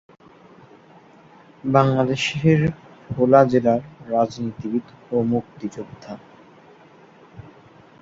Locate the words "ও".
5.11-5.15